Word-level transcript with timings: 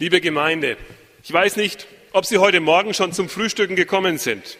Liebe 0.00 0.22
Gemeinde, 0.22 0.78
ich 1.22 1.30
weiß 1.30 1.56
nicht, 1.56 1.86
ob 2.12 2.24
Sie 2.24 2.38
heute 2.38 2.60
Morgen 2.60 2.94
schon 2.94 3.12
zum 3.12 3.28
Frühstücken 3.28 3.76
gekommen 3.76 4.16
sind. 4.16 4.56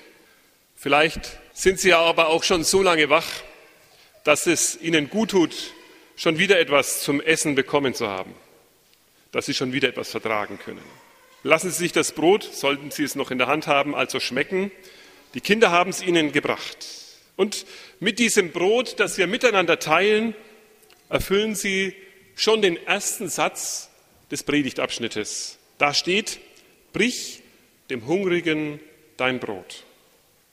Vielleicht 0.77 1.39
sind 1.55 1.81
Sie 1.81 1.89
ja 1.89 1.99
aber 1.99 2.29
auch 2.29 2.43
schon 2.43 2.63
so 2.63 2.83
lange 2.83 3.09
wach, 3.09 3.27
dass 4.23 4.47
es 4.47 4.79
Ihnen 4.83 5.09
gut 5.09 5.31
tut, 5.31 5.55
schon 6.15 6.37
wieder 6.39 6.61
etwas 6.61 7.01
zum 7.01 7.23
Essen 7.23 7.55
bekommen 7.55 7.95
zu 7.95 8.07
haben, 8.07 8.35
dass 9.33 9.47
Sie 9.47 9.55
schon 9.55 9.73
wieder 9.73 9.89
etwas 9.89 10.11
vertragen 10.11 10.59
können. 10.63 10.85
Lassen 11.43 11.71
Sie 11.71 11.79
sich 11.79 11.93
das 11.93 12.13
Brot, 12.13 12.43
sollten 12.43 12.91
Sie 12.91 13.05
es 13.05 13.15
noch 13.15 13.31
in 13.31 13.39
der 13.39 13.47
Hand 13.47 13.67
haben, 13.67 13.95
also 13.95 14.21
schmecken. 14.21 14.71
Die 15.33 15.41
Kinder 15.41 15.71
haben 15.71 15.89
es 15.89 16.03
Ihnen 16.03 16.33
gebracht. 16.33 16.87
Und 17.37 17.65
mit 17.99 18.19
diesem 18.19 18.53
Brot, 18.53 19.01
das 19.01 19.17
wir 19.17 19.27
miteinander 19.27 19.79
teilen, 19.79 20.35
erfüllen 21.09 21.55
Sie 21.55 21.97
schon 22.35 22.61
den 22.61 22.77
ersten 22.87 23.31
Satz 23.31 23.90
des 24.31 24.43
Predigtabschnittes. 24.43 25.59
Da 25.79 25.95
steht, 25.95 26.41
brich 26.93 27.43
dem 27.91 28.07
Hungrigen 28.07 28.81
dein 29.17 29.41
Brot. 29.41 29.85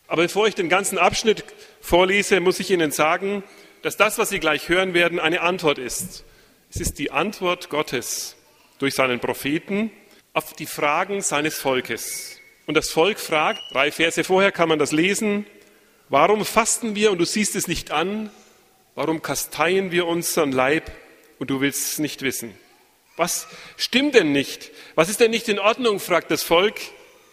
Aber 0.08 0.24
bevor 0.24 0.48
ich 0.48 0.56
den 0.56 0.70
ganzen 0.70 0.98
Abschnitt 0.98 1.44
vorlese, 1.82 2.40
muss 2.40 2.60
ich 2.60 2.72
Ihnen 2.72 2.92
sagen, 2.92 3.44
dass 3.82 3.98
das, 3.98 4.18
was 4.18 4.30
Sie 4.30 4.40
gleich 4.40 4.70
hören 4.70 4.94
werden, 4.94 5.20
eine 5.20 5.42
Antwort 5.42 5.78
ist. 5.78 6.24
Es 6.70 6.82
ist 6.82 7.00
die 7.00 7.12
Antwort 7.12 7.70
Gottes 7.70 8.36
durch 8.80 8.96
seinen 8.96 9.20
Propheten 9.20 9.92
auf 10.34 10.54
die 10.54 10.66
Fragen 10.66 11.22
seines 11.22 11.58
Volkes. 11.58 12.40
Und 12.66 12.76
das 12.76 12.90
Volk 12.90 13.20
fragt, 13.20 13.62
drei 13.72 13.92
Verse 13.92 14.24
vorher 14.24 14.52
kann 14.52 14.70
man 14.70 14.80
das 14.80 14.92
lesen, 14.92 15.46
warum 16.10 16.46
fasten 16.46 16.96
wir 16.96 17.12
und 17.12 17.18
du 17.18 17.26
siehst 17.26 17.56
es 17.56 17.68
nicht 17.68 17.92
an? 17.92 18.30
Warum 18.96 19.22
kasteien 19.22 19.92
wir 19.92 20.08
unseren 20.08 20.52
Leib 20.52 20.92
und 21.40 21.50
du 21.50 21.62
willst 21.62 21.94
es 21.94 22.00
nicht 22.00 22.24
wissen? 22.24 22.54
Was 23.18 23.48
stimmt 23.76 24.16
denn 24.16 24.32
nicht? 24.32 24.72
Was 24.96 25.10
ist 25.10 25.20
denn 25.20 25.32
nicht 25.32 25.50
in 25.50 25.60
Ordnung? 25.60 26.00
fragt 26.00 26.32
das 26.32 26.44
Volk. 26.44 26.76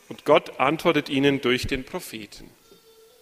Und 0.08 0.24
Gott 0.24 0.58
antwortet 0.58 1.08
ihnen 1.08 1.40
durch 1.40 1.66
den 1.66 1.84
Propheten. 1.84 2.50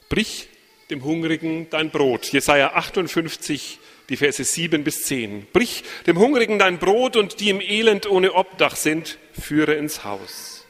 Brich 0.08 0.48
dem 0.90 1.04
Hungrigen 1.04 1.68
dein 1.70 1.90
Brot. 1.90 2.26
Jesaja 2.32 2.74
58, 2.74 3.78
die 4.08 4.16
Verse 4.16 4.42
7 4.42 4.84
bis 4.84 5.04
10. 5.04 5.46
Brich 5.52 5.84
dem 6.06 6.18
Hungrigen 6.18 6.58
dein 6.58 6.78
Brot 6.78 7.16
und 7.16 7.40
die 7.40 7.50
im 7.50 7.60
Elend 7.60 8.08
ohne 8.08 8.34
Obdach 8.34 8.76
sind, 8.76 9.18
führe 9.38 9.74
ins 9.74 10.04
Haus. 10.04 10.66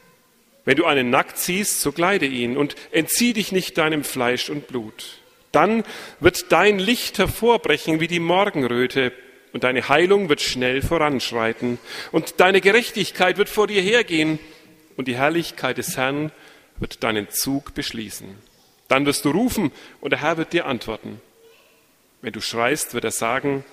Wenn 0.65 0.77
du 0.77 0.85
einen 0.85 1.09
nackt 1.09 1.37
siehst, 1.37 1.81
so 1.81 1.91
kleide 1.91 2.25
ihn 2.25 2.57
und 2.57 2.75
entzieh 2.91 3.33
dich 3.33 3.51
nicht 3.51 3.77
deinem 3.77 4.03
Fleisch 4.03 4.49
und 4.49 4.67
Blut. 4.67 5.19
Dann 5.51 5.83
wird 6.19 6.51
dein 6.51 6.79
Licht 6.79 7.17
hervorbrechen 7.17 7.99
wie 7.99 8.07
die 8.07 8.19
Morgenröte 8.19 9.11
und 9.53 9.63
deine 9.63 9.87
Heilung 9.87 10.29
wird 10.29 10.41
schnell 10.41 10.81
voranschreiten 10.81 11.77
und 12.11 12.39
deine 12.39 12.59
Gerechtigkeit 12.59 13.37
wird 13.37 13.49
vor 13.49 13.67
dir 13.67 13.81
hergehen 13.81 14.39
und 14.97 15.07
die 15.07 15.15
Herrlichkeit 15.15 15.77
des 15.77 15.95
Herrn 15.95 16.31
wird 16.77 17.03
deinen 17.03 17.29
Zug 17.29 17.73
beschließen. 17.73 18.35
Dann 18.87 19.05
wirst 19.05 19.25
du 19.25 19.31
rufen 19.31 19.71
und 20.01 20.09
der 20.09 20.21
Herr 20.21 20.37
wird 20.37 20.53
dir 20.53 20.65
antworten. 20.65 21.21
Wenn 22.21 22.33
du 22.33 22.41
schreist, 22.41 22.93
wird 22.93 23.03
er 23.03 23.11
sagen, 23.11 23.63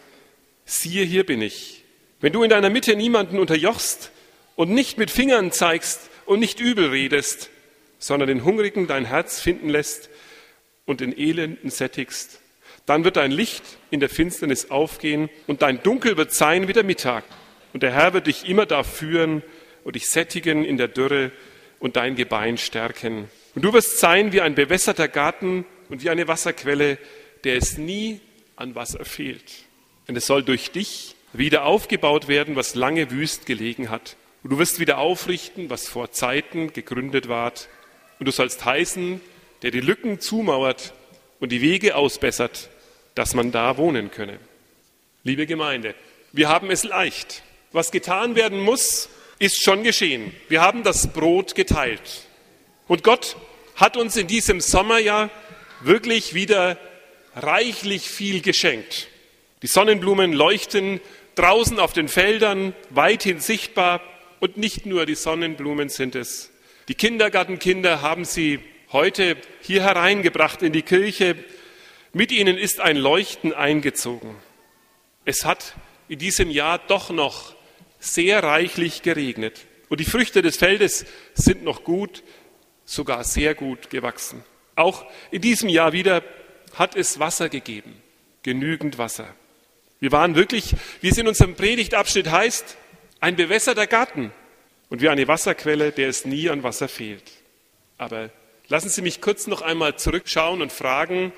siehe, 0.65 1.05
hier 1.05 1.25
bin 1.25 1.43
ich. 1.43 1.85
Wenn 2.21 2.33
du 2.33 2.43
in 2.43 2.51
deiner 2.51 2.71
Mitte 2.71 2.95
niemanden 2.95 3.39
unterjochst 3.39 4.11
und 4.57 4.71
nicht 4.71 4.99
mit 4.99 5.11
Fingern 5.11 5.51
zeigst 5.53 6.11
und 6.27 6.41
nicht 6.41 6.61
übel 6.61 6.91
redest, 6.91 7.51
sondern 7.99 8.29
den 8.29 8.45
Hungrigen 8.45 8.87
dein 8.87 9.07
Herz 9.07 9.41
finden 9.41 9.71
lässt 9.71 10.11
und 10.85 11.01
den 11.01 11.17
Elenden 11.17 11.71
sättigst, 11.71 12.41
dann 12.91 13.05
wird 13.05 13.17
dein 13.17 13.31
Licht 13.31 13.63
in 13.93 14.01
der 14.01 14.09
Finsternis 14.09 14.73
aufgehen 14.73 15.31
und 15.47 15.63
dein 15.63 15.81
Dunkel 15.81 16.17
wird 16.17 16.33
sein 16.33 16.67
wie 16.67 16.73
der 16.73 16.83
Mittag. 16.83 17.23
Und 17.73 17.85
der 17.85 17.93
Herr 17.93 18.15
wird 18.15 18.27
dich 18.27 18.49
immer 18.49 18.67
da 18.67 18.83
führen 18.83 19.45
und 19.85 19.95
dich 19.95 20.11
sättigen 20.11 20.65
in 20.65 20.77
der 20.77 20.89
Dürre 20.89 21.31
und 21.79 21.95
dein 21.95 22.17
Gebein 22.17 22.59
stärken. 22.59 23.31
Und 23.55 23.65
du 23.65 23.73
wirst 23.73 24.01
sein 24.01 24.33
wie 24.33 24.41
ein 24.41 24.57
bewässerter 24.57 25.07
Garten 25.07 25.65
und 25.89 26.03
wie 26.03 26.11
eine 26.11 26.27
Wasserquelle, 26.27 26.99
der 27.45 27.59
es 27.59 27.79
nie 27.79 28.21
an 28.57 28.75
Wasser 28.75 29.05
fehlt. 29.05 29.67
Denn 30.09 30.17
es 30.17 30.27
soll 30.27 30.43
durch 30.43 30.73
dich 30.73 31.15
wieder 31.33 31.67
aufgebaut 31.67 32.27
werden, 32.27 32.57
was 32.57 32.75
lange 32.75 33.13
wüst 33.13 33.47
gelegen 33.47 33.89
hat. 33.89 34.17
Und 34.43 34.51
du 34.51 34.59
wirst 34.59 34.81
wieder 34.81 34.99
aufrichten, 34.99 35.71
was 35.71 35.89
vor 35.89 36.11
Zeiten 36.11 36.73
gegründet 36.73 37.29
ward. 37.29 37.69
Und 38.19 38.27
du 38.27 38.33
sollst 38.33 38.65
heißen, 38.65 39.21
der 39.63 39.71
die 39.71 39.81
Lücken 39.81 40.19
zumauert 40.19 40.93
und 41.39 41.53
die 41.53 41.61
Wege 41.61 41.95
ausbessert, 41.95 42.69
dass 43.21 43.35
man 43.35 43.53
da 43.53 43.77
wohnen 43.77 44.11
könne. 44.11 44.39
Liebe 45.25 45.45
Gemeinde, 45.47 45.95
wir 46.33 46.49
haben 46.49 46.71
es 46.71 46.85
leicht. 46.85 47.43
Was 47.71 47.91
getan 47.91 48.35
werden 48.35 48.59
muss, 48.59 49.11
ist 49.39 49.63
schon 49.63 49.83
geschehen. 49.83 50.33
Wir 50.49 50.63
haben 50.63 50.85
das 50.85 51.09
Brot 51.09 51.55
geteilt. 51.55 52.27
Und 52.89 53.05
Gott 53.05 53.37
hat 53.77 53.99
uns 53.99 54.17
in 54.17 54.27
diesem 54.27 54.63
Sommerjahr 54.63 55.29
wirklich 55.83 56.33
wieder 56.33 56.79
reichlich 57.37 58.09
viel 58.09 58.41
geschenkt. 58.41 59.09
Die 59.61 59.67
Sonnenblumen 59.67 60.33
leuchten 60.33 60.99
draußen 61.35 61.79
auf 61.79 61.93
den 61.93 62.09
Feldern 62.09 62.75
weithin 62.89 63.39
sichtbar 63.39 64.01
und 64.41 64.57
nicht 64.57 64.87
nur 64.87 65.05
die 65.05 65.15
Sonnenblumen 65.15 65.91
sind 65.91 66.15
es. 66.15 66.51
Die 66.89 66.95
Kindergartenkinder 66.95 68.01
haben 68.01 68.25
sie 68.25 68.61
heute 68.93 69.37
hier 69.61 69.83
hereingebracht 69.83 70.63
in 70.63 70.73
die 70.73 70.81
Kirche 70.81 71.37
mit 72.13 72.33
ihnen 72.33 72.59
ist 72.59 72.81
ein 72.81 72.97
Leuchten 72.97 73.53
eingezogen. 73.53 74.35
Es 75.25 75.45
hat 75.45 75.75
in 76.09 76.19
diesem 76.19 76.51
Jahr 76.51 76.79
doch 76.79 77.11
noch 77.11 77.55
sehr 77.99 78.43
reichlich 78.43 79.03
geregnet. 79.03 79.67
Und 79.89 80.01
die 80.01 80.05
Früchte 80.05 80.43
des 80.43 80.57
Feldes 80.57 81.05
sind 81.35 81.63
noch 81.63 81.85
gut, 81.85 82.23
sogar 82.85 83.25
sehr 83.25 83.55
gut 83.55 83.91
gewachsen. 83.91 84.43
Auch 84.75 85.05
in 85.31 85.43
diesem 85.43 85.69
Jahr 85.69 85.93
wieder 85.93 86.23
hat 86.75 86.97
es 86.97 87.19
Wasser 87.19 87.49
gegeben, 87.49 88.01
genügend 88.43 88.99
Wasser. 88.99 89.29
Wir 90.01 90.13
waren 90.13 90.35
wirklich, 90.35 90.75
wie 91.01 91.09
es 91.09 91.19
in 91.19 91.29
unserem 91.29 91.55
Predigtabschnitt 91.55 92.31
heißt, 92.31 92.77
ein 93.21 93.37
bewässerter 93.37 93.87
Garten 93.87 94.33
und 94.89 95.03
wie 95.03 95.09
eine 95.09 95.29
Wasserquelle, 95.29 95.93
der 95.93 96.09
es 96.09 96.25
nie 96.25 96.49
an 96.49 96.63
Wasser 96.63 96.89
fehlt. 96.89 97.31
Aber 97.99 98.31
lassen 98.69 98.89
Sie 98.89 99.03
mich 99.03 99.21
kurz 99.21 99.47
noch 99.47 99.61
einmal 99.61 99.97
zurückschauen 99.97 100.63
und 100.63 100.73
fragen, 100.73 101.33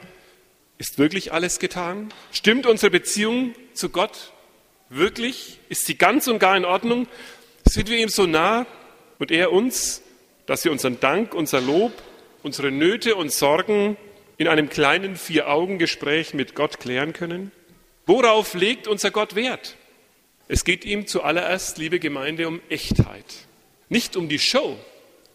ist 0.83 0.99
wirklich 0.99 1.33
alles 1.33 1.61
getan? 1.61 2.13
Stimmt 2.33 2.67
unsere 2.67 2.91
Beziehung 2.91 3.55
zu 3.73 3.91
Gott 3.91 4.33
wirklich? 4.89 5.61
Ist 5.69 5.87
sie 5.87 5.95
ganz 5.95 6.27
und 6.27 6.41
gar 6.41 6.57
in 6.57 6.65
Ordnung? 6.65 7.07
Sind 7.65 7.89
wir 7.89 7.99
ihm 7.99 8.09
so 8.09 8.27
nah 8.27 8.67
und 9.21 9.31
er 9.31 9.53
uns, 9.53 10.03
dass 10.45 10.65
wir 10.65 10.73
unseren 10.73 10.99
Dank, 10.99 11.35
unser 11.35 11.61
Lob, 11.61 11.93
unsere 12.43 12.73
Nöte 12.73 13.15
und 13.15 13.31
Sorgen 13.31 13.97
in 14.39 14.49
einem 14.49 14.69
kleinen 14.69 15.15
Vier-Augen-Gespräch 15.15 16.35
mit 16.35 16.57
Gott 16.57 16.81
klären 16.81 17.13
können? 17.13 17.53
Worauf 18.05 18.55
legt 18.55 18.89
unser 18.89 19.13
Gott 19.13 19.37
Wert? 19.37 19.77
Es 20.49 20.65
geht 20.65 20.85
ihm 20.85 21.07
zuallererst, 21.07 21.79
liebe 21.79 22.01
Gemeinde, 22.01 22.49
um 22.49 22.61
Echtheit. 22.69 23.47
Nicht 23.89 24.17
um 24.17 24.29
die 24.29 24.41
Show, 24.41 24.77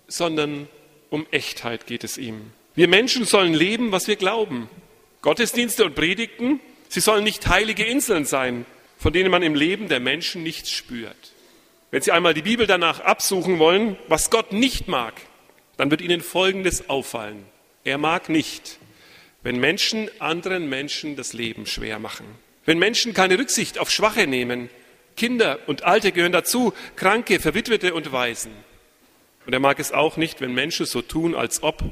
sondern 0.09 0.67
um 1.09 1.25
Echtheit 1.31 1.87
geht 1.87 2.03
es 2.03 2.17
ihm. 2.17 2.51
Wir 2.75 2.89
Menschen 2.89 3.23
sollen 3.23 3.53
leben, 3.53 3.93
was 3.93 4.09
wir 4.09 4.17
glauben. 4.17 4.69
Gottesdienste 5.27 5.83
und 5.83 5.93
Predigten, 5.93 6.61
sie 6.87 7.01
sollen 7.01 7.25
nicht 7.25 7.49
heilige 7.49 7.83
Inseln 7.83 8.23
sein, 8.23 8.65
von 8.97 9.11
denen 9.11 9.29
man 9.29 9.43
im 9.43 9.55
Leben 9.55 9.89
der 9.89 9.99
Menschen 9.99 10.41
nichts 10.41 10.71
spürt. 10.71 11.33
Wenn 11.91 12.01
Sie 12.01 12.13
einmal 12.13 12.33
die 12.33 12.43
Bibel 12.43 12.65
danach 12.65 13.01
absuchen 13.01 13.59
wollen, 13.59 13.97
was 14.07 14.29
Gott 14.29 14.53
nicht 14.53 14.87
mag, 14.87 15.15
dann 15.75 15.91
wird 15.91 15.99
Ihnen 15.99 16.21
Folgendes 16.21 16.89
auffallen. 16.89 17.43
Er 17.83 17.97
mag 17.97 18.29
nicht, 18.29 18.79
wenn 19.43 19.59
Menschen 19.59 20.09
anderen 20.19 20.69
Menschen 20.69 21.17
das 21.17 21.33
Leben 21.33 21.65
schwer 21.65 21.99
machen. 21.99 22.25
Wenn 22.63 22.79
Menschen 22.79 23.13
keine 23.13 23.37
Rücksicht 23.37 23.79
auf 23.79 23.91
Schwache 23.91 24.27
nehmen, 24.27 24.69
Kinder 25.17 25.59
und 25.67 25.83
Alte 25.83 26.13
gehören 26.13 26.31
dazu, 26.31 26.73
Kranke, 26.95 27.41
Verwitwete 27.41 27.93
und 27.93 28.13
Waisen. 28.13 28.53
Und 29.45 29.51
er 29.51 29.59
mag 29.59 29.77
es 29.79 29.91
auch 29.91 30.15
nicht, 30.15 30.39
wenn 30.39 30.53
Menschen 30.53 30.85
so 30.85 31.01
tun, 31.01 31.35
als 31.35 31.63
ob, 31.63 31.83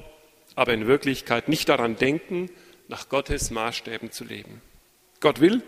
aber 0.55 0.73
in 0.73 0.87
Wirklichkeit 0.87 1.49
nicht 1.49 1.67
daran 1.67 1.97
denken, 1.97 2.49
nach 2.87 3.09
Gottes 3.09 3.51
Maßstäben 3.51 4.11
zu 4.11 4.23
leben. 4.23 4.61
Gott 5.19 5.39
will, 5.39 5.63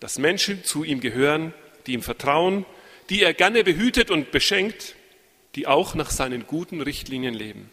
dass 0.00 0.18
Menschen 0.18 0.64
zu 0.64 0.84
ihm 0.84 1.00
gehören, 1.00 1.54
die 1.86 1.94
ihm 1.94 2.02
vertrauen, 2.02 2.64
die 3.10 3.22
er 3.22 3.34
gerne 3.34 3.64
behütet 3.64 4.10
und 4.10 4.30
beschenkt, 4.30 4.94
die 5.54 5.66
auch 5.66 5.94
nach 5.94 6.10
seinen 6.10 6.46
guten 6.46 6.80
Richtlinien 6.80 7.34
leben. 7.34 7.70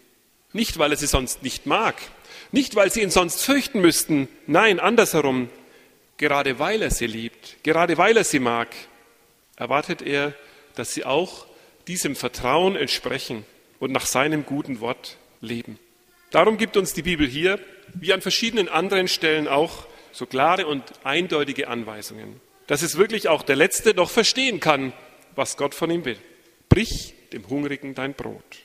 Nicht, 0.53 0.77
weil 0.77 0.91
er 0.91 0.97
sie 0.97 1.07
sonst 1.07 1.43
nicht 1.43 1.65
mag, 1.65 1.95
nicht, 2.51 2.75
weil 2.75 2.91
sie 2.91 3.01
ihn 3.01 3.09
sonst 3.09 3.43
fürchten 3.43 3.81
müssten, 3.81 4.27
nein, 4.47 4.79
andersherum, 4.79 5.49
gerade 6.17 6.59
weil 6.59 6.81
er 6.81 6.91
sie 6.91 7.07
liebt, 7.07 7.63
gerade 7.63 7.97
weil 7.97 8.17
er 8.17 8.23
sie 8.23 8.39
mag, 8.39 8.67
erwartet 9.55 10.01
er, 10.01 10.33
dass 10.75 10.93
sie 10.93 11.05
auch 11.05 11.45
diesem 11.87 12.15
Vertrauen 12.15 12.75
entsprechen 12.75 13.45
und 13.79 13.91
nach 13.91 14.05
seinem 14.05 14.45
guten 14.45 14.79
Wort 14.79 15.17
leben. 15.39 15.79
Darum 16.31 16.57
gibt 16.57 16.77
uns 16.77 16.93
die 16.93 17.01
Bibel 17.03 17.27
hier 17.27 17.59
wie 17.93 18.13
an 18.13 18.21
verschiedenen 18.21 18.69
anderen 18.69 19.07
Stellen 19.07 19.47
auch 19.47 19.85
so 20.13 20.25
klare 20.25 20.65
und 20.65 20.83
eindeutige 21.03 21.67
Anweisungen, 21.67 22.39
dass 22.67 22.81
es 22.81 22.97
wirklich 22.97 23.27
auch 23.27 23.43
der 23.43 23.57
Letzte 23.57 23.93
noch 23.93 24.09
verstehen 24.09 24.59
kann, 24.59 24.93
was 25.35 25.57
Gott 25.57 25.75
von 25.75 25.91
ihm 25.91 26.05
will. 26.05 26.17
Brich 26.69 27.13
dem 27.33 27.47
Hungrigen 27.49 27.95
dein 27.95 28.13
Brot. 28.13 28.59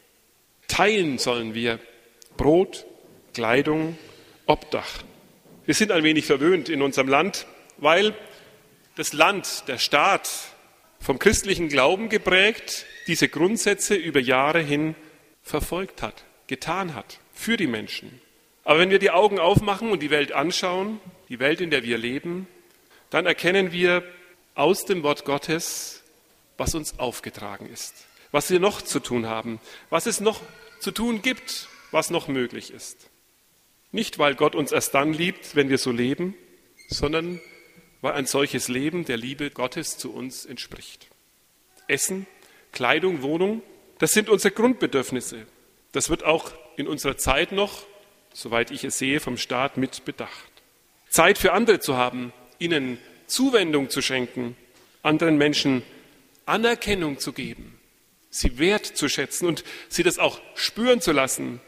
Teilen 0.68 1.18
sollen 1.18 1.54
wir 1.54 1.80
Brot, 2.36 2.86
Kleidung, 3.34 3.98
Obdach. 4.46 5.02
Wir 5.64 5.74
sind 5.74 5.90
ein 5.90 6.04
wenig 6.04 6.24
verwöhnt 6.24 6.68
in 6.68 6.82
unserem 6.82 7.08
Land, 7.08 7.46
weil 7.78 8.14
das 8.94 9.12
Land, 9.12 9.64
der 9.66 9.78
Staat 9.78 10.28
vom 11.00 11.18
christlichen 11.18 11.68
Glauben 11.68 12.08
geprägt, 12.08 12.86
diese 13.08 13.28
Grundsätze 13.28 13.94
über 13.94 14.20
Jahre 14.20 14.60
hin 14.60 14.94
verfolgt 15.42 16.02
hat, 16.02 16.24
getan 16.46 16.94
hat, 16.94 17.18
für 17.36 17.56
die 17.56 17.66
Menschen. 17.66 18.20
Aber 18.64 18.80
wenn 18.80 18.90
wir 18.90 18.98
die 18.98 19.10
Augen 19.10 19.38
aufmachen 19.38 19.90
und 19.92 20.02
die 20.02 20.10
Welt 20.10 20.32
anschauen, 20.32 20.98
die 21.28 21.38
Welt, 21.38 21.60
in 21.60 21.70
der 21.70 21.84
wir 21.84 21.98
leben, 21.98 22.48
dann 23.10 23.26
erkennen 23.26 23.70
wir 23.70 24.02
aus 24.54 24.84
dem 24.84 25.02
Wort 25.02 25.24
Gottes, 25.24 26.02
was 26.56 26.74
uns 26.74 26.98
aufgetragen 26.98 27.68
ist, 27.72 28.06
was 28.32 28.50
wir 28.50 28.58
noch 28.58 28.82
zu 28.82 28.98
tun 28.98 29.26
haben, 29.26 29.60
was 29.90 30.06
es 30.06 30.20
noch 30.20 30.40
zu 30.80 30.90
tun 30.90 31.22
gibt, 31.22 31.68
was 31.92 32.10
noch 32.10 32.26
möglich 32.26 32.72
ist. 32.72 33.10
Nicht, 33.92 34.18
weil 34.18 34.34
Gott 34.34 34.54
uns 34.54 34.72
erst 34.72 34.94
dann 34.94 35.12
liebt, 35.12 35.54
wenn 35.54 35.68
wir 35.68 35.78
so 35.78 35.92
leben, 35.92 36.34
sondern 36.88 37.40
weil 38.00 38.14
ein 38.14 38.26
solches 38.26 38.68
Leben 38.68 39.04
der 39.04 39.16
Liebe 39.16 39.50
Gottes 39.50 39.98
zu 39.98 40.12
uns 40.12 40.44
entspricht. 40.44 41.08
Essen, 41.88 42.26
Kleidung, 42.72 43.22
Wohnung, 43.22 43.62
das 43.98 44.12
sind 44.12 44.28
unsere 44.28 44.52
Grundbedürfnisse. 44.52 45.46
Das 45.92 46.10
wird 46.10 46.24
auch 46.24 46.52
in 46.76 46.88
unserer 46.88 47.16
Zeit 47.16 47.52
noch, 47.52 47.86
soweit 48.32 48.70
ich 48.70 48.84
es 48.84 48.98
sehe, 48.98 49.20
vom 49.20 49.36
Staat 49.36 49.76
mit 49.76 50.04
bedacht. 50.04 50.52
Zeit 51.08 51.38
für 51.38 51.52
andere 51.52 51.80
zu 51.80 51.96
haben, 51.96 52.32
ihnen 52.58 52.98
Zuwendung 53.26 53.90
zu 53.90 54.02
schenken, 54.02 54.56
anderen 55.02 55.38
Menschen 55.38 55.82
Anerkennung 56.44 57.18
zu 57.18 57.32
geben, 57.32 57.78
sie 58.30 58.58
wertzuschätzen 58.58 59.48
und 59.48 59.64
sie 59.88 60.02
das 60.02 60.18
auch 60.18 60.40
spüren 60.54 61.00
zu 61.00 61.12
lassen, 61.12 61.60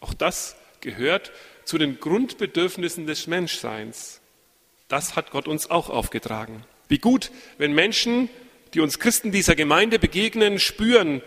auch 0.00 0.14
das 0.14 0.56
gehört 0.80 1.32
zu 1.64 1.76
den 1.76 2.00
Grundbedürfnissen 2.00 3.06
des 3.06 3.26
Menschseins. 3.26 4.20
Das 4.88 5.16
hat 5.16 5.30
Gott 5.30 5.46
uns 5.46 5.70
auch 5.70 5.90
aufgetragen. 5.90 6.64
Wie 6.88 6.98
gut, 6.98 7.30
wenn 7.58 7.74
Menschen, 7.74 8.30
die 8.72 8.80
uns 8.80 8.98
Christen 8.98 9.32
dieser 9.32 9.54
Gemeinde 9.54 9.98
begegnen, 9.98 10.58
spüren, 10.58 11.20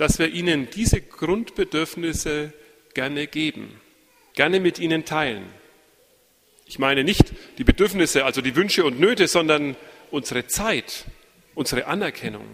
dass 0.00 0.18
wir 0.18 0.32
ihnen 0.32 0.70
diese 0.70 1.02
Grundbedürfnisse 1.02 2.54
gerne 2.94 3.26
geben, 3.26 3.78
gerne 4.32 4.58
mit 4.58 4.78
ihnen 4.78 5.04
teilen. 5.04 5.44
Ich 6.64 6.78
meine 6.78 7.04
nicht 7.04 7.34
die 7.58 7.64
Bedürfnisse, 7.64 8.24
also 8.24 8.40
die 8.40 8.56
Wünsche 8.56 8.82
und 8.86 8.98
Nöte, 8.98 9.28
sondern 9.28 9.76
unsere 10.10 10.46
Zeit, 10.46 11.04
unsere 11.54 11.86
Anerkennung, 11.86 12.46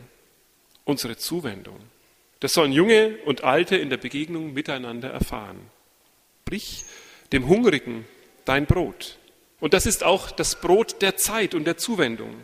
unsere 0.85 1.19
Zuwendung. 1.19 1.79
Das 2.41 2.53
sollen 2.53 2.73
Junge 2.73 3.17
und 3.27 3.45
Alte 3.45 3.77
in 3.77 3.91
der 3.91 3.99
Begegnung 3.99 4.53
miteinander 4.53 5.11
erfahren. 5.11 5.71
Brich 6.47 6.85
dem 7.31 7.47
Hungrigen 7.47 8.07
dein 8.45 8.67
Brot. 8.67 9.19
Und 9.61 9.73
das 9.73 9.87
ist 9.87 10.03
auch 10.03 10.33
das 10.33 10.61
Brot 10.61 11.01
der 11.01 11.17
Zeit 11.17 11.55
und 11.55 11.65
der 11.65 11.77
Zuwendung. 11.77 12.35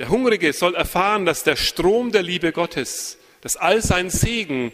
Der 0.00 0.08
Hungrige 0.08 0.52
soll 0.52 0.74
erfahren, 0.74 1.24
dass 1.24 1.44
der 1.44 1.54
Strom 1.54 2.10
der 2.10 2.24
Liebe 2.24 2.50
Gottes, 2.50 3.18
dass 3.44 3.56
all 3.58 3.82
sein 3.82 4.08
Segen, 4.08 4.72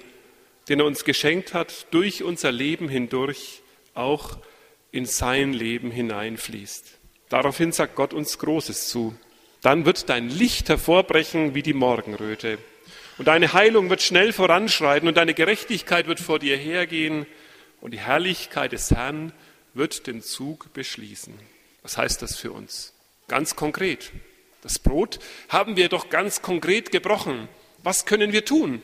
den 0.68 0.78
er 0.78 0.86
uns 0.86 1.04
geschenkt 1.04 1.54
hat, 1.54 1.88
durch 1.90 2.22
unser 2.22 2.52
Leben 2.52 2.88
hindurch 2.88 3.62
auch 3.94 4.38
in 4.92 5.06
sein 5.06 5.52
Leben 5.52 5.90
hineinfließt. 5.90 6.98
Daraufhin 7.28 7.72
sagt 7.72 7.96
Gott 7.96 8.14
uns 8.14 8.38
Großes 8.38 8.88
zu. 8.88 9.16
Dann 9.60 9.86
wird 9.86 10.08
dein 10.08 10.30
Licht 10.30 10.68
hervorbrechen 10.68 11.56
wie 11.56 11.62
die 11.62 11.74
Morgenröte. 11.74 12.58
Und 13.18 13.26
deine 13.26 13.52
Heilung 13.52 13.90
wird 13.90 14.02
schnell 14.02 14.32
voranschreiten 14.32 15.08
und 15.08 15.16
deine 15.16 15.34
Gerechtigkeit 15.34 16.06
wird 16.06 16.20
vor 16.20 16.38
dir 16.38 16.56
hergehen 16.56 17.26
und 17.80 17.90
die 17.90 17.98
Herrlichkeit 17.98 18.70
des 18.70 18.92
Herrn 18.92 19.32
wird 19.74 20.06
den 20.06 20.22
Zug 20.22 20.72
beschließen. 20.74 21.34
Was 21.82 21.98
heißt 21.98 22.22
das 22.22 22.36
für 22.36 22.52
uns? 22.52 22.94
Ganz 23.26 23.56
konkret. 23.56 24.12
Das 24.62 24.78
Brot 24.78 25.18
haben 25.48 25.76
wir 25.76 25.88
doch 25.88 26.08
ganz 26.08 26.40
konkret 26.40 26.92
gebrochen. 26.92 27.48
Was 27.82 28.04
können 28.04 28.32
wir 28.32 28.44
tun? 28.44 28.82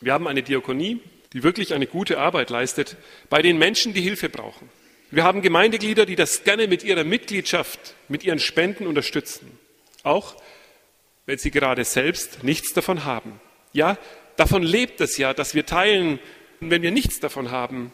Wir 0.00 0.12
haben 0.12 0.26
eine 0.26 0.42
Diakonie, 0.42 1.00
die 1.32 1.42
wirklich 1.42 1.74
eine 1.74 1.86
gute 1.86 2.18
Arbeit 2.18 2.50
leistet 2.50 2.96
bei 3.30 3.42
den 3.42 3.58
Menschen, 3.58 3.94
die 3.94 4.00
Hilfe 4.00 4.28
brauchen. 4.28 4.68
Wir 5.10 5.22
haben 5.24 5.42
Gemeindeglieder, 5.42 6.06
die 6.06 6.16
das 6.16 6.42
gerne 6.44 6.66
mit 6.66 6.82
ihrer 6.82 7.04
Mitgliedschaft, 7.04 7.94
mit 8.08 8.24
ihren 8.24 8.40
Spenden 8.40 8.86
unterstützen. 8.86 9.58
Auch 10.02 10.34
wenn 11.26 11.38
sie 11.38 11.50
gerade 11.50 11.84
selbst 11.84 12.42
nichts 12.42 12.72
davon 12.72 13.04
haben. 13.04 13.40
Ja, 13.72 13.96
davon 14.36 14.62
lebt 14.62 15.00
es 15.00 15.16
ja, 15.16 15.32
dass 15.32 15.54
wir 15.54 15.66
teilen. 15.66 16.18
Und 16.60 16.70
wenn 16.70 16.82
wir 16.82 16.90
nichts 16.90 17.20
davon 17.20 17.50
haben, 17.50 17.92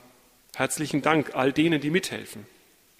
herzlichen 0.54 1.02
Dank 1.02 1.34
all 1.34 1.52
denen, 1.52 1.80
die 1.80 1.90
mithelfen. 1.90 2.46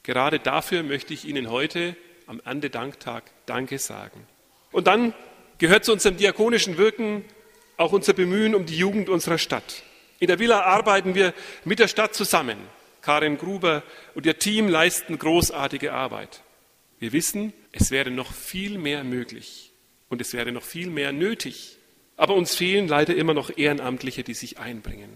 Gerade 0.03 0.39
dafür 0.39 0.83
möchte 0.83 1.15
ich 1.15 1.25
Ihnen 1.27 1.51
heute 1.51 1.97
am 2.27 2.41
Erntedanktag 2.45 3.25
Danke 3.47 3.79
sagen. 3.79 4.27
Und 4.73 4.87
dann 4.87 5.15
gehört 5.61 5.85
zu 5.85 5.93
unserem 5.93 6.17
diakonischen 6.17 6.79
Wirken 6.79 7.25
auch 7.77 7.93
unser 7.93 8.15
Bemühen 8.15 8.55
um 8.55 8.67
die 8.67 8.77
Jugend 8.77 9.09
unserer 9.09 9.39
Stadt. 9.39 9.85
In 10.19 10.27
der 10.27 10.39
Villa 10.39 10.63
arbeiten 10.63 11.15
wir 11.15 11.33
mit 11.65 11.79
der 11.79 11.87
Stadt 11.87 12.15
zusammen. 12.15 12.59
Karin 13.03 13.39
Gruber 13.39 13.83
und 14.15 14.27
ihr 14.27 14.39
Team 14.39 14.69
leisten 14.69 15.19
großartige 15.19 15.93
Arbeit. 15.93 16.43
Wir 16.99 17.13
wissen, 17.13 17.53
es 17.73 17.91
wäre 17.91 18.11
noch 18.11 18.33
viel 18.33 18.79
mehr 18.79 19.05
möglich 19.05 19.71
und 20.09 20.21
es 20.21 20.33
wäre 20.33 20.51
noch 20.51 20.63
viel 20.63 20.89
mehr 20.89 21.13
nötig. 21.13 21.79
Aber 22.17 22.35
uns 22.35 22.55
fehlen 22.55 22.89
leider 22.89 23.15
immer 23.15 23.33
noch 23.33 23.57
Ehrenamtliche, 23.57 24.23
die 24.23 24.35
sich 24.35 24.59
einbringen. 24.59 25.11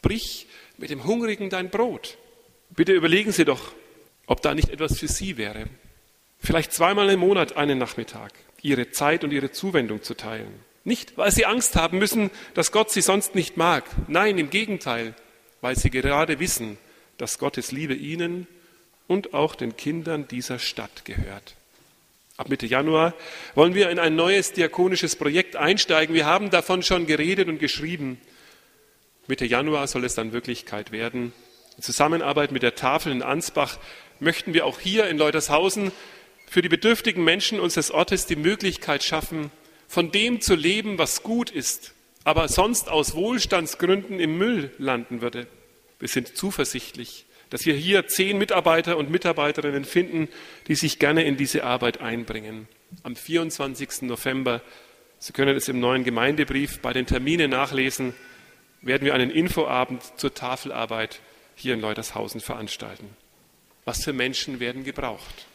Brich 0.00 0.46
mit 0.78 0.90
dem 0.90 1.04
Hungrigen 1.04 1.50
dein 1.50 1.68
Brot. 1.68 2.16
Bitte 2.70 2.92
überlegen 2.92 3.32
Sie 3.32 3.44
doch, 3.44 3.72
ob 4.26 4.40
da 4.42 4.54
nicht 4.54 4.68
etwas 4.70 4.98
für 4.98 5.08
Sie 5.08 5.36
wäre. 5.36 5.66
Vielleicht 6.38 6.72
zweimal 6.72 7.10
im 7.10 7.20
Monat 7.20 7.56
einen 7.56 7.78
Nachmittag, 7.78 8.32
Ihre 8.62 8.90
Zeit 8.90 9.24
und 9.24 9.32
Ihre 9.32 9.52
Zuwendung 9.52 10.02
zu 10.02 10.14
teilen. 10.14 10.52
Nicht, 10.84 11.18
weil 11.18 11.30
Sie 11.30 11.46
Angst 11.46 11.76
haben 11.76 11.98
müssen, 11.98 12.30
dass 12.54 12.72
Gott 12.72 12.90
Sie 12.90 13.02
sonst 13.02 13.34
nicht 13.34 13.56
mag. 13.56 13.84
Nein, 14.08 14.38
im 14.38 14.50
Gegenteil, 14.50 15.14
weil 15.60 15.76
Sie 15.76 15.90
gerade 15.90 16.40
wissen, 16.40 16.78
dass 17.18 17.38
Gottes 17.38 17.72
Liebe 17.72 17.94
ihnen 17.94 18.46
und 19.06 19.34
auch 19.34 19.54
den 19.54 19.76
Kindern 19.76 20.28
dieser 20.28 20.58
Stadt 20.58 21.04
gehört. 21.04 21.56
Ab 22.36 22.48
Mitte 22.48 22.66
Januar 22.66 23.14
wollen 23.56 23.74
wir 23.74 23.90
in 23.90 23.98
ein 23.98 24.14
neues 24.14 24.52
diakonisches 24.52 25.16
Projekt 25.16 25.56
einsteigen. 25.56 26.14
Wir 26.14 26.24
haben 26.24 26.50
davon 26.50 26.84
schon 26.84 27.06
geredet 27.06 27.48
und 27.48 27.58
geschrieben. 27.58 28.20
Mitte 29.26 29.44
Januar 29.44 29.88
soll 29.88 30.04
es 30.04 30.14
dann 30.14 30.32
Wirklichkeit 30.32 30.92
werden. 30.92 31.32
In 31.76 31.82
Zusammenarbeit 31.82 32.52
mit 32.52 32.62
der 32.62 32.76
Tafel 32.76 33.10
in 33.12 33.22
Ansbach 33.22 33.78
möchten 34.20 34.54
wir 34.54 34.66
auch 34.66 34.78
hier 34.78 35.08
in 35.08 35.18
Leutershausen 35.18 35.90
für 36.50 36.62
die 36.62 36.68
bedürftigen 36.68 37.24
Menschen 37.24 37.60
unseres 37.60 37.90
Ortes 37.90 38.26
die 38.26 38.36
Möglichkeit 38.36 39.02
schaffen, 39.04 39.50
von 39.86 40.10
dem 40.10 40.40
zu 40.40 40.54
leben, 40.54 40.98
was 40.98 41.22
gut 41.22 41.50
ist, 41.50 41.94
aber 42.24 42.48
sonst 42.48 42.88
aus 42.88 43.14
Wohlstandsgründen 43.14 44.20
im 44.20 44.38
Müll 44.38 44.70
landen 44.78 45.20
würde. 45.20 45.46
Wir 45.98 46.08
sind 46.08 46.36
zuversichtlich, 46.36 47.24
dass 47.50 47.66
wir 47.66 47.74
hier 47.74 48.06
zehn 48.06 48.38
Mitarbeiter 48.38 48.96
und 48.96 49.10
Mitarbeiterinnen 49.10 49.84
finden, 49.84 50.28
die 50.66 50.74
sich 50.74 50.98
gerne 50.98 51.24
in 51.24 51.36
diese 51.36 51.64
Arbeit 51.64 52.00
einbringen. 52.00 52.68
Am 53.02 53.16
24. 53.16 54.02
November, 54.02 54.62
Sie 55.18 55.32
können 55.32 55.56
es 55.56 55.68
im 55.68 55.80
neuen 55.80 56.04
Gemeindebrief 56.04 56.80
bei 56.80 56.92
den 56.92 57.06
Terminen 57.06 57.50
nachlesen, 57.50 58.14
werden 58.82 59.04
wir 59.04 59.14
einen 59.14 59.30
Infoabend 59.30 60.02
zur 60.16 60.32
Tafelarbeit 60.32 61.20
hier 61.56 61.74
in 61.74 61.80
Leutershausen 61.80 62.40
veranstalten. 62.40 63.16
Was 63.84 64.04
für 64.04 64.12
Menschen 64.12 64.60
werden 64.60 64.84
gebraucht? 64.84 65.46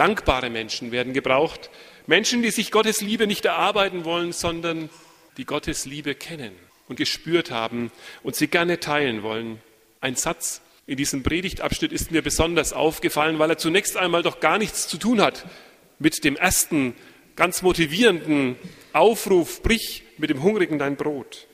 Dankbare 0.00 0.48
Menschen 0.48 0.92
werden 0.92 1.12
gebraucht. 1.12 1.68
Menschen, 2.06 2.40
die 2.40 2.50
sich 2.50 2.70
Gottes 2.70 3.02
Liebe 3.02 3.26
nicht 3.26 3.44
erarbeiten 3.44 4.06
wollen, 4.06 4.32
sondern 4.32 4.88
die 5.36 5.44
Gottes 5.44 5.84
Liebe 5.84 6.14
kennen 6.14 6.52
und 6.88 6.96
gespürt 6.96 7.50
haben 7.50 7.92
und 8.22 8.34
sie 8.34 8.48
gerne 8.48 8.80
teilen 8.80 9.22
wollen. 9.22 9.60
Ein 10.00 10.14
Satz 10.14 10.62
in 10.86 10.96
diesem 10.96 11.22
Predigtabschnitt 11.22 11.92
ist 11.92 12.12
mir 12.12 12.22
besonders 12.22 12.72
aufgefallen, 12.72 13.38
weil 13.38 13.50
er 13.50 13.58
zunächst 13.58 13.98
einmal 13.98 14.22
doch 14.22 14.40
gar 14.40 14.56
nichts 14.56 14.88
zu 14.88 14.96
tun 14.96 15.20
hat 15.20 15.44
mit 15.98 16.24
dem 16.24 16.36
ersten 16.36 16.94
ganz 17.36 17.60
motivierenden 17.60 18.56
Aufruf, 18.94 19.62
brich 19.62 20.04
mit 20.16 20.30
dem 20.30 20.42
Hungrigen 20.42 20.78
dein 20.78 20.96
Brot. 20.96 21.46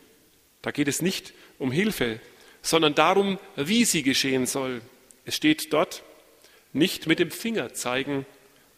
Da 0.62 0.70
geht 0.70 0.86
es 0.86 1.02
nicht 1.02 1.34
um 1.58 1.72
Hilfe, 1.72 2.20
sondern 2.62 2.94
darum, 2.94 3.40
wie 3.56 3.84
sie 3.84 4.04
geschehen 4.04 4.46
soll. 4.46 4.82
Es 5.24 5.34
steht 5.34 5.72
dort, 5.72 6.04
nicht 6.72 7.08
mit 7.08 7.18
dem 7.18 7.32
Finger 7.32 7.74
zeigen 7.74 8.24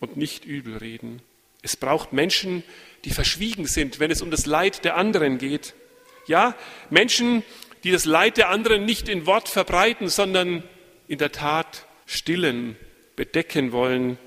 und 0.00 0.16
nicht 0.16 0.44
übel 0.44 0.76
reden. 0.76 1.22
Es 1.62 1.76
braucht 1.76 2.12
Menschen, 2.12 2.62
die 3.04 3.10
verschwiegen 3.10 3.66
sind, 3.66 4.00
wenn 4.00 4.10
es 4.10 4.22
um 4.22 4.30
das 4.30 4.46
Leid 4.46 4.84
der 4.84 4.96
anderen 4.96 5.38
geht. 5.38 5.74
Ja, 6.26 6.56
Menschen, 6.90 7.42
die 7.84 7.90
das 7.90 8.04
Leid 8.04 8.36
der 8.36 8.50
anderen 8.50 8.84
nicht 8.84 9.08
in 9.08 9.26
Wort 9.26 9.48
verbreiten, 9.48 10.08
sondern 10.08 10.62
in 11.08 11.18
der 11.18 11.32
Tat 11.32 11.86
stillen, 12.06 12.76
bedecken 13.16 13.72
wollen, 13.72 14.18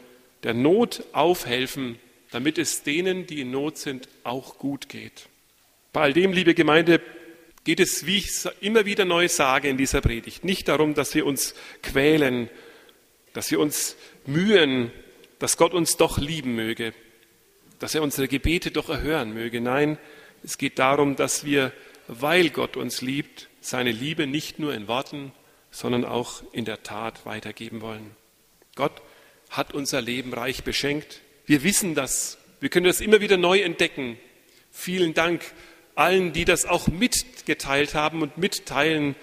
der 0.44 0.54
Not 0.54 1.04
aufhelfen, 1.14 2.00
damit 2.32 2.58
es 2.58 2.84
denen, 2.84 3.28
die 3.28 3.42
in 3.42 3.52
Not 3.52 3.78
sind, 3.78 4.08
auch 4.24 4.58
gut 4.58 4.90
geht. 4.90 5.28
Bei 5.94 6.02
all 6.02 6.14
dem, 6.14 6.32
liebe 6.34 6.54
Gemeinde, 6.54 7.02
geht 7.64 7.80
es, 7.80 8.06
wie 8.06 8.18
ich 8.18 8.32
immer 8.62 8.86
wieder 8.86 9.06
neu 9.06 9.28
sage 9.28 9.70
in 9.70 9.78
dieser 9.78 10.02
Predigt, 10.02 10.44
nicht 10.44 10.68
darum, 10.68 10.94
dass 10.94 11.14
wir 11.14 11.26
uns 11.26 11.54
quälen, 11.84 12.50
dass 13.34 13.52
wir 13.52 13.60
uns 13.60 13.96
mühen, 14.26 14.92
dass 15.42 15.58
Gott 15.58 15.74
uns 15.74 15.98
doch 15.98 16.20
lieben 16.20 16.54
möge, 16.54 16.94
dass 17.80 17.96
er 17.96 18.04
unsere 18.04 18.28
Gebete 18.28 18.70
doch 18.70 18.90
erhören 18.90 19.34
möge. 19.34 19.60
Nein, 19.60 19.98
es 20.44 20.60
geht 20.60 20.78
darum, 20.78 21.16
dass 21.16 21.44
wir, 21.44 21.74
weil 22.08 22.52
Gott 22.52 22.78
uns 22.78 23.02
liebt, 23.02 23.50
seine 23.60 23.92
Liebe 23.92 24.28
nicht 24.28 24.60
nur 24.60 24.72
in 24.72 24.88
Worten, 24.88 25.32
sondern 25.72 26.06
auch 26.06 26.44
in 26.52 26.64
der 26.64 26.84
Tat 26.84 27.26
weitergeben 27.26 27.82
wollen. 27.82 28.12
Gott 28.76 29.02
hat 29.50 29.74
unser 29.74 30.00
Leben 30.00 30.32
reich 30.32 30.64
beschenkt. 30.64 31.22
Wir 31.48 31.64
wissen 31.64 31.96
das. 31.96 32.38
Wir 32.60 32.70
können 32.70 32.86
das 32.86 33.02
immer 33.02 33.20
wieder 33.20 33.38
neu 33.38 33.62
entdecken. 33.62 34.20
Vielen 34.70 35.16
Dank 35.16 35.42
allen, 35.96 36.34
die 36.34 36.46
das 36.46 36.68
auch 36.68 36.88
mitgeteilt 36.88 37.96
haben 37.96 38.22
und 38.22 38.38
mitteilen. 38.38 39.16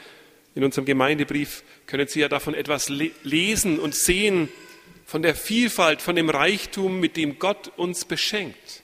In 0.57 0.65
unserem 0.65 0.85
Gemeindebrief 0.85 1.63
können 1.87 2.09
Sie 2.09 2.19
ja 2.19 2.29
davon 2.29 2.55
etwas 2.55 2.89
lesen 2.89 3.79
und 3.79 3.95
sehen, 3.95 4.49
von 5.09 5.23
der 5.23 5.35
Vielfalt, 5.35 6.03
von 6.03 6.17
dem 6.17 6.29
Reichtum, 6.29 7.01
mit 7.01 7.17
dem 7.17 7.39
Gott 7.39 7.73
uns 7.79 8.05
beschenkt. 8.05 8.83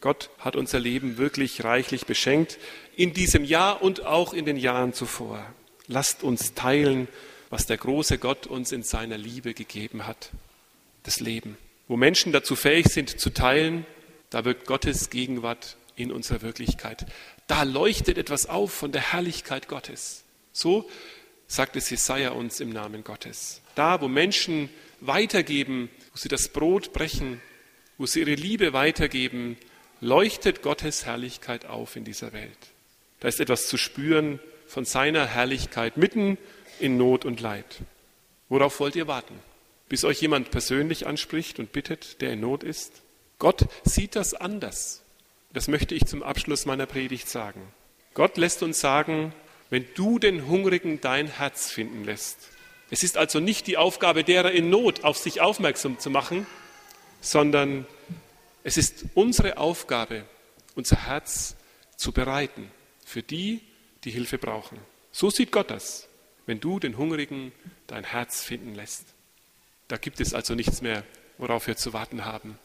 Gott 0.00 0.30
hat 0.38 0.54
unser 0.54 0.78
Leben 0.78 1.18
wirklich 1.18 1.64
reichlich 1.64 2.06
beschenkt 2.06 2.58
in 2.94 3.12
diesem 3.12 3.42
Jahr 3.42 3.82
und 3.82 4.06
auch 4.06 4.34
in 4.34 4.44
den 4.44 4.56
Jahren 4.56 4.92
zuvor. 4.92 5.44
Lasst 5.88 6.22
uns 6.22 6.54
teilen, 6.54 7.08
was 7.50 7.66
der 7.66 7.76
große 7.76 8.18
Gott 8.18 8.46
uns 8.46 8.70
in 8.70 8.84
seiner 8.84 9.18
Liebe 9.18 9.52
gegeben 9.52 10.06
hat. 10.06 10.30
Das 11.02 11.18
Leben. 11.18 11.58
Wo 11.88 11.96
Menschen 11.96 12.30
dazu 12.30 12.54
fähig 12.54 12.86
sind 12.86 13.18
zu 13.18 13.30
teilen, 13.30 13.84
da 14.30 14.44
wirkt 14.44 14.66
Gottes 14.66 15.10
Gegenwart 15.10 15.76
in 15.96 16.12
unserer 16.12 16.42
Wirklichkeit. 16.42 17.04
Da 17.48 17.64
leuchtet 17.64 18.16
etwas 18.16 18.46
auf 18.46 18.72
von 18.72 18.92
der 18.92 19.12
Herrlichkeit 19.12 19.66
Gottes. 19.66 20.22
So 20.52 20.88
sagt 21.48 21.74
es 21.74 21.90
Jesaja 21.90 22.30
uns 22.30 22.60
im 22.60 22.70
Namen 22.70 23.02
Gottes. 23.02 23.60
Da, 23.74 24.00
wo 24.00 24.06
Menschen 24.06 24.70
weitergeben, 25.06 25.90
wo 26.12 26.16
sie 26.16 26.28
das 26.28 26.48
Brot 26.48 26.92
brechen, 26.92 27.40
wo 27.98 28.06
sie 28.06 28.20
ihre 28.20 28.34
Liebe 28.34 28.72
weitergeben, 28.72 29.56
leuchtet 30.00 30.62
Gottes 30.62 31.04
Herrlichkeit 31.04 31.66
auf 31.66 31.96
in 31.96 32.04
dieser 32.04 32.32
Welt. 32.32 32.58
Da 33.20 33.28
ist 33.28 33.40
etwas 33.40 33.68
zu 33.68 33.76
spüren 33.76 34.40
von 34.66 34.84
seiner 34.84 35.26
Herrlichkeit 35.26 35.96
mitten 35.96 36.38
in 36.80 36.96
Not 36.96 37.24
und 37.24 37.40
Leid. 37.40 37.78
Worauf 38.48 38.80
wollt 38.80 38.96
ihr 38.96 39.06
warten? 39.06 39.38
Bis 39.88 40.04
euch 40.04 40.20
jemand 40.20 40.50
persönlich 40.50 41.06
anspricht 41.06 41.58
und 41.58 41.72
bittet, 41.72 42.20
der 42.20 42.32
in 42.32 42.40
Not 42.40 42.64
ist? 42.64 43.02
Gott 43.38 43.66
sieht 43.84 44.16
das 44.16 44.34
anders. 44.34 45.02
Das 45.52 45.68
möchte 45.68 45.94
ich 45.94 46.06
zum 46.06 46.22
Abschluss 46.22 46.64
meiner 46.64 46.86
Predigt 46.86 47.28
sagen. 47.28 47.60
Gott 48.14 48.36
lässt 48.36 48.62
uns 48.62 48.80
sagen, 48.80 49.34
wenn 49.70 49.86
du 49.94 50.18
den 50.18 50.48
Hungrigen 50.48 51.00
dein 51.00 51.26
Herz 51.28 51.70
finden 51.70 52.04
lässt, 52.04 52.51
es 52.92 53.02
ist 53.02 53.16
also 53.16 53.40
nicht 53.40 53.68
die 53.68 53.78
Aufgabe 53.78 54.22
derer 54.22 54.52
in 54.52 54.68
Not, 54.68 55.02
auf 55.02 55.16
sich 55.16 55.40
aufmerksam 55.40 55.98
zu 55.98 56.10
machen, 56.10 56.46
sondern 57.22 57.86
es 58.64 58.76
ist 58.76 59.06
unsere 59.14 59.56
Aufgabe, 59.56 60.26
unser 60.74 61.06
Herz 61.06 61.56
zu 61.96 62.12
bereiten 62.12 62.70
für 63.02 63.22
die, 63.22 63.62
die 64.04 64.10
Hilfe 64.10 64.36
brauchen. 64.36 64.76
So 65.10 65.30
sieht 65.30 65.52
Gott 65.52 65.70
das, 65.70 66.06
wenn 66.44 66.60
du 66.60 66.78
den 66.78 66.98
Hungrigen 66.98 67.52
dein 67.86 68.04
Herz 68.04 68.42
finden 68.42 68.74
lässt. 68.74 69.06
Da 69.88 69.96
gibt 69.96 70.20
es 70.20 70.34
also 70.34 70.54
nichts 70.54 70.82
mehr, 70.82 71.02
worauf 71.38 71.68
wir 71.68 71.78
zu 71.78 71.94
warten 71.94 72.26
haben. 72.26 72.58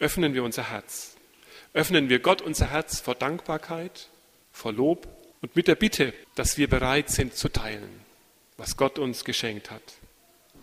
Öffnen 0.00 0.34
wir 0.34 0.42
unser 0.42 0.68
Herz. 0.70 1.14
Öffnen 1.74 2.08
wir 2.08 2.18
Gott 2.18 2.42
unser 2.42 2.70
Herz 2.70 2.98
vor 2.98 3.14
Dankbarkeit, 3.14 4.08
vor 4.50 4.72
Lob 4.72 5.06
und 5.42 5.54
mit 5.54 5.68
der 5.68 5.76
Bitte, 5.76 6.12
dass 6.34 6.58
wir 6.58 6.68
bereit 6.68 7.08
sind 7.08 7.36
zu 7.36 7.48
teilen 7.48 8.04
was 8.56 8.76
Gott 8.76 8.98
uns 8.98 9.24
geschenkt 9.24 9.70
hat. 9.70 9.82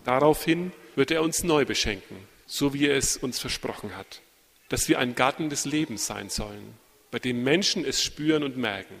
Daraufhin 0.04 0.72
wird 0.96 1.10
er 1.10 1.22
uns 1.22 1.44
neu 1.44 1.64
beschenken, 1.64 2.16
so 2.46 2.74
wie 2.74 2.86
er 2.86 2.96
es 2.96 3.16
uns 3.16 3.38
versprochen 3.38 3.96
hat, 3.96 4.20
dass 4.68 4.88
wir 4.88 4.98
ein 4.98 5.14
Garten 5.14 5.50
des 5.50 5.64
Lebens 5.64 6.06
sein 6.06 6.28
sollen, 6.28 6.74
bei 7.10 7.18
dem 7.18 7.42
Menschen 7.44 7.84
es 7.84 8.02
spüren 8.02 8.42
und 8.42 8.56
merken. 8.56 8.94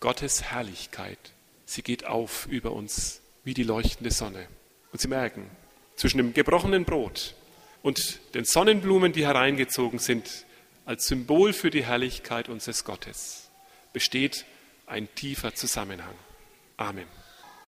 Gottes 0.00 0.42
Herrlichkeit, 0.42 1.18
sie 1.64 1.82
geht 1.82 2.06
auf 2.06 2.46
über 2.46 2.72
uns 2.72 3.20
wie 3.44 3.54
die 3.54 3.62
leuchtende 3.62 4.10
Sonne. 4.10 4.46
Und 4.92 5.00
sie 5.00 5.08
merken, 5.08 5.48
zwischen 5.96 6.18
dem 6.18 6.34
gebrochenen 6.34 6.84
Brot 6.84 7.34
und 7.82 8.20
den 8.34 8.44
Sonnenblumen, 8.44 9.12
die 9.12 9.26
hereingezogen 9.26 9.98
sind, 9.98 10.46
als 10.84 11.06
Symbol 11.06 11.52
für 11.52 11.70
die 11.70 11.84
Herrlichkeit 11.84 12.48
unseres 12.48 12.84
Gottes, 12.84 13.50
besteht 13.92 14.44
ein 14.86 15.12
tiefer 15.14 15.54
Zusammenhang. 15.54 16.14
Amen. 16.76 17.06